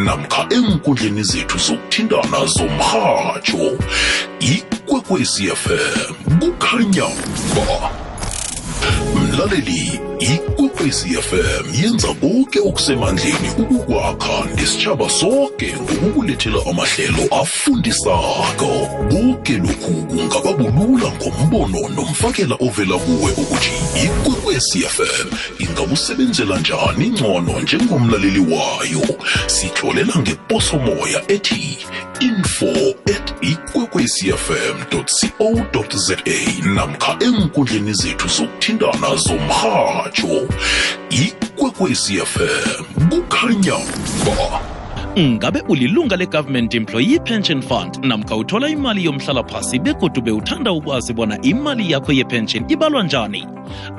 namkha 0.05 0.47
enkundleni 0.51 1.23
zethu 1.23 1.59
zokuthintana 1.59 2.47
zomrhatsho 2.47 3.79
ikwekwecfm 4.41 6.15
kukhanya 6.41 7.09
ba. 7.57 7.91
Mlaleli 9.15 10.01
ikwekwezi 10.19 11.09
fm 11.09 11.83
yenza 11.83 12.15
konke 12.15 12.61
okusemandleni 12.61 13.51
ukukwakha 13.59 14.45
nesitshaba 14.57 15.11
sonke 15.11 15.75
ngokukulethela 15.83 16.59
amahlelo 16.71 17.23
afundisako. 17.43 18.89
Konke 19.11 19.53
lokhu 19.53 19.93
kungaba 20.09 20.53
bulula 20.53 21.13
ngombono 21.13 21.89
nomfakela 21.89 22.57
ovela 22.61 22.99
kuwe 22.99 23.33
ukuthi 23.33 23.73
ikwekwezi 24.61 24.81
fm 24.83 25.29
ingakusebenzela 25.59 26.59
njani 26.59 27.11
ngcono 27.11 27.61
njengomlaleli 27.61 28.40
wayo? 28.40 29.18
Sitlolela 29.46 30.14
ngeposomoya 30.18 31.23
ethi 31.31 31.79
info 32.20 32.66
at 33.14 33.35
ikwekwecfm 33.40 34.85
co 34.90 35.05
za 35.99 36.16
namkha 36.75 37.16
enkundleni 37.20 37.92
zethu 37.92 38.29
zokuthintana 38.29 39.16
zomrhatsho 39.16 40.49
ikwekwecfm 41.11 42.85
kukhanya 43.11 43.77
ba 44.27 44.80
ngabe 45.18 45.62
ulilunga 45.68 46.16
le-government 46.16 46.75
employee 46.75 47.18
pension 47.18 47.62
fund 47.62 48.05
namkha 48.05 48.37
uthola 48.37 48.68
imali 48.68 49.05
yomhlalaphasi 49.05 49.79
begodu 49.79 50.20
bewuthanda 50.20 50.73
ukwazi 50.73 51.12
bona 51.12 51.42
imali 51.42 51.92
yakho 51.92 52.12
yepension 52.12 52.64
ibalwa 52.68 53.03
njani? 53.03 53.46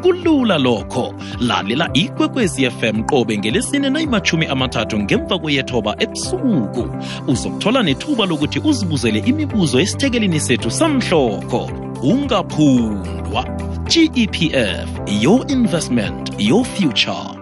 Kulula 0.02 0.58
lokho. 0.58 1.13
Lalela 1.39 1.89
ikwekwezi 1.93 2.69
fm 2.69 3.04
qobe 3.04 3.38
ngelesine 3.38 3.89
nayimachumi 3.89 4.45
amathathu 4.45 5.00
ngemva 5.00 5.39
kweyethoba 5.39 5.95
ebusuku. 6.00 6.89
Uzokuthola 7.28 7.84
nethuba 7.84 8.26
lokuthi 8.26 8.60
uzibuzele 8.60 9.19
imibuzo 9.19 9.80
esithekelini 9.80 10.39
sethu 10.39 10.71
samhlokho. 10.71 11.71
Ungaphundwa. 12.04 13.45
Gepf 13.86 14.41
your 15.21 15.52
investment 15.52 16.32
your 16.39 16.65
future 16.65 17.40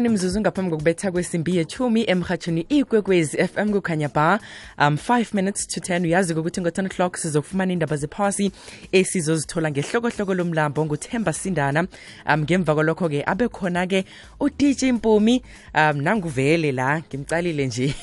mihlanu 0.00 0.14
imzuzu 0.14 0.40
ngaphambi 0.40 0.70
kokubetha 0.70 1.12
kwesimbi 1.12 1.56
yethumi 1.56 2.04
emhatshweni 2.10 2.60
ikwekwezi 2.68 3.36
fm 3.36 3.72
kukhanya 3.72 4.08
ba 4.08 4.40
um 4.78 4.94
5 4.94 5.34
minutes 5.34 5.66
to 5.66 5.80
10 5.80 6.04
uyazi 6.04 6.34
ukuthi 6.34 6.60
ngo-10 6.60 6.86
o'clock 6.86 7.16
sizokufumana 7.16 7.72
indaba 7.72 7.96
zephasi 7.96 8.52
esizozithola 8.92 9.70
ngehlokohloko 9.70 10.34
lomlambo 10.34 10.84
nguthemba 10.84 11.32
sindana. 11.32 11.86
Um 12.26 12.42
ngemva 12.42 12.74
kwalokho-ke 12.74 13.24
abe 13.26 13.48
khona-ke 13.48 14.04
udj 14.40 14.84
mpumi. 14.84 15.42
Um 15.74 16.02
nanguvele 16.02 16.72
la 16.72 17.00
ngimcalile 17.00 17.66
nje. 17.66 17.94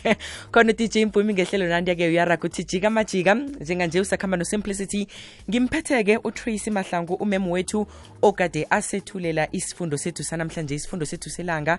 Khona 0.52 0.72
udj 0.72 0.96
mpumi 0.96 1.34
ngehlelo 1.34 1.68
nandiya-ke 1.68 2.08
uyaraga 2.08 2.48
uthi 2.48 2.64
jika 2.64 2.90
majika 2.90 3.34
njenganje 3.34 4.00
usakhamba 4.00 4.36
no-simplicity 4.36 5.06
ngimphethe-ke 5.50 6.18
utracy 6.24 6.70
mahlangu 6.70 7.14
umem 7.14 7.50
wethu 7.50 7.86
okade 8.22 8.66
asethulela 8.70 9.48
isifundo 9.52 9.96
sethu 9.96 10.24
sanamhlanje 10.24 10.74
isifundo 10.74 11.06
sethu 11.06 11.30
selanga 11.46 11.78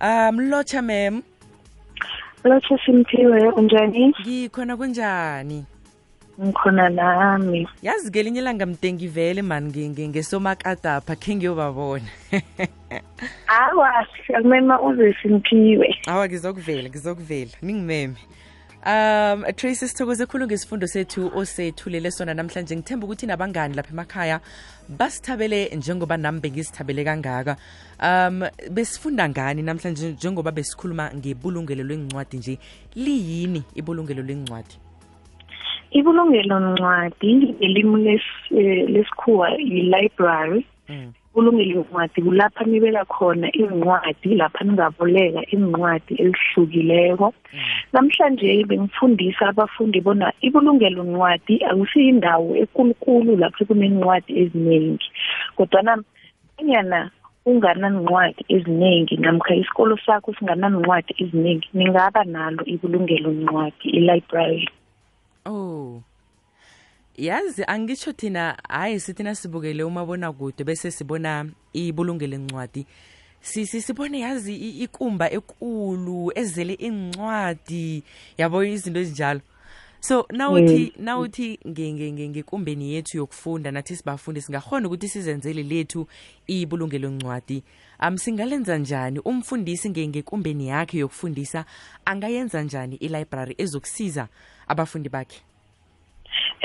um 0.00 0.40
lotsha 0.50 0.82
mem 0.82 1.22
Lotsha 2.44 2.78
Simphiwe 2.86 3.48
unjani? 3.56 4.14
ngikhona 4.20 4.76
kunjani 4.76 5.64
Ngikhona 6.40 6.88
nami. 6.88 7.66
yazi 7.82 8.10
ngelinye 8.10 8.40
ilanga 8.40 8.66
mdengi 8.66 9.08
vele 9.08 9.42
mani 9.42 9.70
nge- 9.72 9.88
nge- 9.90 10.08
ngesomakadapha 10.08 11.16
khe 11.16 11.34
ngiyobabona 11.34 12.06
Awa, 13.48 14.06
akumema 14.36 14.80
uze 14.82 15.14
Simphiwe. 15.22 15.96
awa 16.06 16.28
ngizokuvela 16.28 16.88
ngizokuvela 16.88 17.50
ningimeme 17.62 18.14
um 18.86 19.44
tracy 19.56 19.86
sithokoze 19.88 20.26
khulu 20.26 20.46
ngesifundo 20.46 20.86
sethu 20.86 21.30
osethulele 21.34 22.10
sona 22.10 22.34
namhlanje. 22.34 22.76
Ngithemba 22.76 23.06
ukuthi 23.06 23.26
nabangani 23.26 23.74
lapha 23.74 23.92
emakhaya 23.92 24.40
basithabele 24.88 25.74
njengoba 25.76 26.16
nami 26.16 26.40
bengisithabele 26.40 27.04
kangaka. 27.04 27.56
Um 28.00 28.44
besifunda 28.70 29.28
ngani 29.28 29.62
namhlanje 29.62 30.12
njengoba 30.12 30.52
besikhuluma 30.52 31.10
ngebulungelo 31.14 31.84
lwencwadi 31.84 32.36
nje? 32.36 32.58
Liyini 32.94 33.62
ibulungelo 33.74 34.22
lwencwadi 34.22 34.78
Ibulungelo 35.90 36.60
ncwadi 36.60 37.34
ngelimi 37.34 38.20
eh, 38.50 38.88
lesikhuwa 38.88 39.50
yi-library. 39.50 40.66
Mm. 41.38 41.48
Ibulungelo 41.48 41.80
ncwadi 41.80 42.22
kulapha 42.22 42.64
nibeka 42.64 43.04
khona 43.04 43.52
incwadi 43.52 44.34
lapha 44.34 44.64
ningaboleka 44.64 45.42
incwadi 45.54 46.14
ezihlukileko. 46.18 47.34
Namhlanje 47.92 48.64
bengifundisa 48.64 49.48
abafundi 49.48 50.00
bona 50.00 50.32
ibulungelo 50.42 51.04
ncwadi 51.04 51.64
akusiyindawo 51.64 52.56
ekulukulu 52.56 53.36
lapho 53.36 53.64
kunencwadi 53.64 54.32
eziningi. 54.40 55.08
Kodwana 55.56 56.02
anyana 56.58 57.10
unganancwadi 57.46 58.44
eziningi 58.48 59.16
namkha 59.16 59.54
isikolo 59.54 59.96
sakho 60.06 60.34
singanancwadi 60.34 61.14
eziningi 61.22 61.68
ningaba 61.72 62.24
nalo 62.24 62.62
ibulungelo 62.66 63.30
ncwadi 63.30 63.86
i-library. 63.98 64.68
oh 65.46 66.02
yazi 67.18 67.64
angitsho 67.66 68.12
thina 68.12 68.58
hayi 68.68 69.00
sithina 69.00 69.34
sibukele 69.34 69.82
umabonakude 69.84 70.64
bese 70.64 70.90
sibona 70.90 71.46
ibulungelo 71.72 72.34
encwadi 72.36 72.86
sisi 73.40 73.82
sibone 73.82 74.20
yazi 74.20 74.54
ikumba 74.56 75.30
ekulu 75.30 76.32
ezele 76.34 76.74
incwadi 76.74 78.02
yabo 78.38 78.64
izinto 78.64 79.00
ezinjalo. 79.00 79.40
So 80.00 80.26
nawuthi 80.30 80.92
nawuthi 80.98 81.58
nge- 81.66 81.92
nge- 81.92 82.28
ngekumbeni 82.28 82.92
yethu 82.94 83.16
yokufunda 83.16 83.70
nathi 83.70 83.96
sibafundi 83.96 84.40
singakhona 84.40 84.86
ukuthi 84.86 85.08
sizenzele 85.08 85.62
lethu 85.62 86.06
ibulungelo 86.46 87.10
ncwadi. 87.10 87.62
Um 88.00 88.18
singalenza 88.18 88.78
njani? 88.78 89.18
Umfundisi 89.18 89.90
nge- 89.90 90.08
ngekumbeni 90.08 90.68
yakhe 90.68 90.98
yokufundisa 90.98 91.64
angayenza 92.04 92.62
njani 92.62 92.96
ilibrary 92.96 93.54
ezokusiza 93.58 94.28
abafundi 94.68 95.08
bakhe 95.08 95.40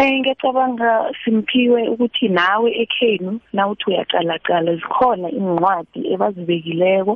Eh 0.02 0.20
ngiyacabanga 0.20 1.14
simphiwe 1.24 1.82
ukuthi 1.94 2.28
nawe 2.30 2.70
ekhenu 2.84 3.32
nawuthi 3.54 3.84
uyaqalaqala 3.90 4.72
zikhona 4.82 5.28
incwadi 5.40 6.00
ebazibekileko 6.14 7.14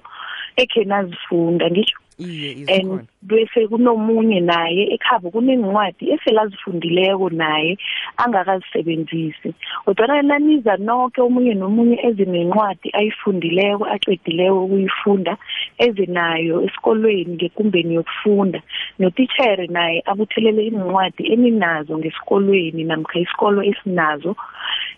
ekhenu 0.61 0.93
azifunda. 0.99 1.65
Ngisho 1.71 1.97
iye 2.19 2.51
and 2.51 2.69
izikhona 2.69 3.03
bese 3.21 3.67
kunomunye 3.67 4.39
naye 4.39 4.83
ekhabo 4.95 5.29
kunencwadi 5.31 6.11
eselazifundileko 6.13 7.29
naye 7.29 7.77
angakazisebenzisi. 8.17 9.53
Kodwa 9.85 10.21
naniza 10.21 10.77
nonke 10.77 11.21
omunye 11.21 11.53
nomunye 11.53 11.99
ezinencwadi 12.07 12.89
ayifundileko 12.93 13.85
aqedileko 13.85 14.63
ukuyifunda 14.65 15.37
ezinayo 15.77 16.63
esikolweni 16.65 17.33
ngekumbeni 17.35 17.93
yokufunda. 17.95 18.61
Notitshere 18.99 19.67
naye 19.67 20.03
abuthelele 20.05 20.65
incwadi 20.67 21.23
eninazo 21.33 21.97
ngesikolweni 21.97 22.83
namkha 22.83 23.19
isikolo 23.19 23.63
esinazo 23.63 24.35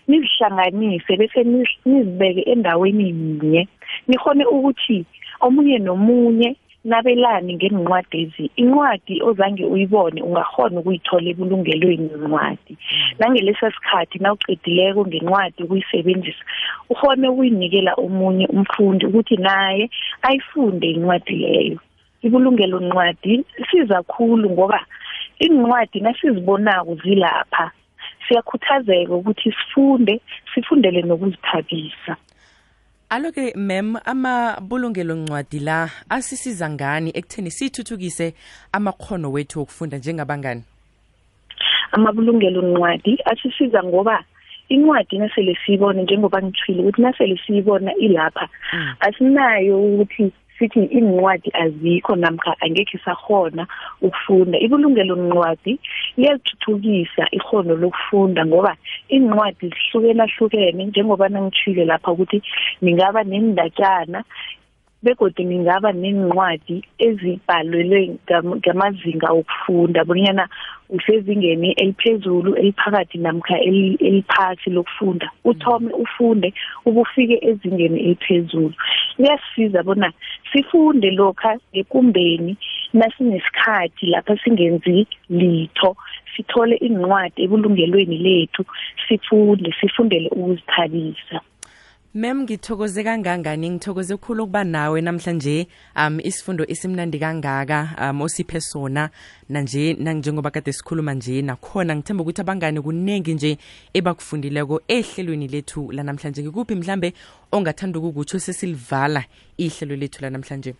nizihlanganise 0.08 1.16
bese 1.16 1.40
niz- 1.42 1.78
nizibeke 1.84 2.40
endaweni 2.50 3.04
yinye. 3.04 3.68
Nikhone 4.08 4.44
ukuthi 4.44 5.04
omunye 5.40 5.78
nomunye 5.78 6.56
nabelani 6.84 7.54
ngencwadi 7.54 8.16
ezi 8.22 8.50
incwadi 8.56 9.22
ozange 9.22 9.64
uyibone 9.64 10.22
ungakhona 10.22 10.80
ukuyithola 10.80 11.26
ebulungelweni 11.32 12.08
incwadi 12.16 12.74
nangelesa 13.18 13.66
sikhathi 13.74 14.16
nawuqedileko 14.18 15.00
ngencwadi 15.06 15.58
ukuyisebenzisa 15.62 16.44
ukhone 16.92 17.28
ukuyinikela 17.28 17.92
omunye 18.04 18.46
umfundi 18.54 19.02
ukuthi 19.06 19.36
naye 19.36 19.84
ayifunde 20.26 20.86
incwadi 20.90 21.34
leyo. 21.42 21.78
Ibulungelo 22.22 22.80
ncwadi 22.80 23.44
siza 23.70 24.02
khulu 24.02 24.50
ngoba 24.50 24.80
incwadi 25.38 26.00
nasizibonako 26.00 26.94
zilapha 27.02 27.70
siyakhuthazeka 28.28 29.14
ukuthi 29.14 29.52
sifunde 29.52 30.20
sifundele 30.54 31.02
nokuzithabisa. 31.02 32.16
Alo-ke 33.10 33.52
mem 33.56 33.96
amabulungelo 34.04 35.14
ncwadi 35.14 35.58
la 35.58 35.90
asisiza 36.08 36.70
ngani 36.70 37.10
ekutheni 37.14 37.50
sithuthukise 37.50 38.34
amakhono 38.72 39.32
wethu 39.32 39.58
wokufunda 39.58 39.98
njengabangani? 39.98 40.62
Amabulungelo 41.92 42.62
ncwadi 42.62 43.18
asisiza 43.24 43.82
ngoba 43.82 44.24
incwadi 44.68 45.18
nasele 45.18 45.58
siyibone 45.66 46.02
njengoba 46.02 46.42
ngithwile 46.42 46.80
ukuthi 46.80 47.02
nasele 47.02 47.40
siyibona 47.46 47.94
ilapha 47.94 48.48
asinayo 49.00 49.82
ukuthi 49.84 50.32
sithi 50.60 50.84
incwadi 50.84 51.50
azikho 51.54 52.16
namkha 52.16 52.54
angekhe 52.60 52.98
sakhona 53.04 53.66
ukufunda. 54.02 54.58
Ibulungelo 54.60 55.16
ncwadi 55.16 55.80
liyalithuthukisa 56.16 57.24
ikhono 57.32 57.74
lokufunda 57.76 58.46
ngoba 58.46 58.76
incwadi 59.08 59.68
zihlukenahlukene 59.72 60.84
njengoba 60.84 61.28
nangithwile 61.28 61.84
lapha 61.84 62.12
ukuthi 62.12 62.42
ningaba 62.82 63.24
nendatshana 63.24 64.24
begodwa 65.02 65.44
ningaba 65.44 65.92
nencwadi 65.92 66.76
ezibhalelwe 67.06 68.00
ngam- 68.26 68.56
ngamazinga 68.60 69.28
okufunda 69.38 70.04
bonyana 70.04 70.44
usezingeni 70.90 71.72
eliphezulu 71.72 72.54
eliphakathi 72.60 73.18
namkha 73.18 73.56
eli- 73.60 73.98
eliphasi 74.08 74.70
lokufunda. 74.70 75.30
Uthome 75.44 75.92
ufunde 75.92 76.52
ubufike 76.84 77.36
ezingeni 77.48 77.98
eliphezulu. 78.00 78.74
Kuyasisiza 79.16 79.82
bona 79.82 80.12
sifunde 80.52 81.10
lokha 81.10 81.58
ngekumbeni 81.72 82.56
nasinesikhathi 82.92 84.06
lapha 84.06 84.36
singenzi 84.44 85.06
litho 85.30 85.96
sithole 86.36 86.76
incwadi 86.76 87.42
ebulungelweni 87.44 88.18
lethu 88.18 88.64
sifunde 89.08 89.74
sifundele 89.80 90.28
ukuzithabisa. 90.28 91.40
Mem 92.14 92.42
ngithokoze 92.42 93.04
kangangani? 93.04 93.70
Ngithokoze 93.70 94.16
khulu 94.16 94.44
ukuba 94.44 94.64
nawe 94.64 95.00
namhlanje 95.00 95.66
um 95.96 96.18
isifundo 96.20 96.64
esimnandi 96.68 97.18
kangaka 97.18 97.88
um 98.00 98.22
osiphe 98.22 98.60
sona. 98.60 99.10
Nanje 99.48 99.94
nanjengoba 99.94 100.50
kade 100.50 100.72
sikhuluma 100.72 101.14
nje 101.14 101.42
nakhona 101.42 101.96
ngithemba 101.96 102.22
ukuthi 102.22 102.40
abangani 102.40 102.80
kuningi 102.82 103.34
nje 103.34 103.58
ebakufundileko 103.94 104.80
ehlelweni 104.88 105.48
lethu 105.48 105.92
lanamhlanje. 105.92 106.42
Ngikuphi 106.42 106.74
mhlambe 106.74 107.12
ongathanda 107.52 107.98
ukukutsho 107.98 108.38
sesilivala 108.38 109.24
ihlelo 109.56 109.96
lethu 109.96 110.22
lanamhlanje? 110.22 110.74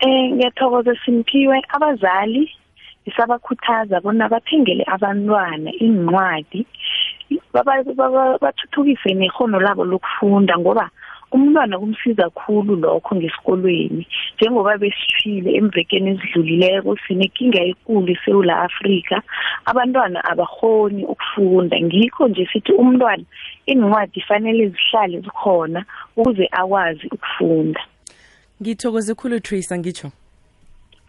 Eh 0.00 0.32
ngiyathokoza 0.32 0.94
simphiwe 1.04 1.62
abazali 1.68 2.50
isabakhuthaza 3.04 4.00
bona 4.00 4.28
bathengele 4.28 4.84
abantwana 4.86 5.72
incwadi 5.72 6.66
bathuthukise 8.42 9.14
nekhono 9.14 9.60
labo 9.60 9.84
lokufunda 9.84 10.58
ngoba 10.58 10.90
umntwana 11.34 11.78
kumsiza 11.78 12.30
khulu 12.30 12.76
lokho 12.76 13.16
ngesikolweni. 13.16 14.06
Njengoba 14.34 14.78
besitshile 14.78 15.50
emvekeni 15.58 16.10
ezidlulileko 16.10 16.96
sinekinga 17.06 17.60
ekulu 17.70 18.12
eSewula 18.12 18.54
Afrika 18.62 19.22
abantwana 19.64 20.24
abahoni 20.24 21.04
ukufunda. 21.04 21.76
Ngikho 21.80 22.28
nje 22.28 22.48
sithi 22.52 22.72
umntwana 22.72 23.24
incwadi 23.66 24.20
fanele 24.20 24.68
zihlale 24.68 25.20
zikhona 25.20 25.84
ukuze 26.16 26.48
akwazi 26.52 27.06
ukufunda. 27.14 27.80
Ngithokoze 28.62 29.14
khulu 29.14 29.40
trace 29.40 29.74
angitsho 29.74 30.08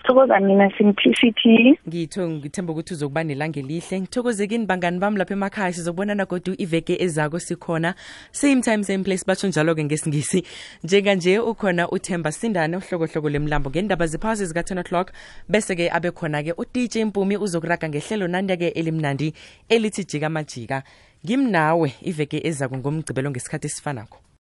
thokoza 0.07 0.39
mina 0.39 0.71
simplicity 0.77 1.79
ngitho 1.87 2.29
ngithemba 2.29 2.73
ukuthi 2.73 2.93
uzokuba 2.93 3.23
nelanga 3.23 3.59
elihle. 3.59 4.01
Ngithokozekini 4.01 4.65
bangani 4.65 4.99
bami 4.99 5.17
lapha 5.17 5.33
emakhaya 5.33 5.73
sizobonana 5.73 6.25
kodwa 6.25 6.55
iveke 6.57 7.01
ezako 7.01 7.39
sikhona. 7.39 7.95
Same 8.31 8.61
time 8.61 8.83
same 8.83 9.03
place 9.03 9.23
batsho 9.27 9.47
njalo-ke 9.47 9.83
ngesingisi. 9.83 10.43
Njenganje 10.83 11.39
ukhona 11.39 11.89
uthemba 11.89 12.31
sindane 12.31 12.77
uhlokohloko 12.77 13.29
lemlambo 13.29 13.69
ngendaba 13.69 14.07
ziphasi 14.07 14.45
zika-10 14.45 14.79
o'clock. 14.79 15.11
Bese-ke 15.49 15.89
abe 15.91 16.11
khona-ke 16.11 16.53
udj 16.57 16.97
mpumi 16.97 17.37
uzokuraga 17.37 17.89
ngehlelo 17.89 18.27
nandiya-ke 18.27 18.67
elimnandi 18.67 19.33
elithi 19.69 20.03
jika 20.03 20.29
majika. 20.29 20.83
Ngimnawe 21.25 21.93
iveke 22.01 22.47
ezako 22.47 22.77
ngomgcibelo 22.77 23.31
ngesikhathi 23.31 23.67
esifanakho 23.67 24.24